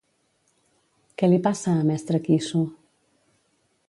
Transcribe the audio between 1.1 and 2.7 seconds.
Què li passa a Mestre Quissu?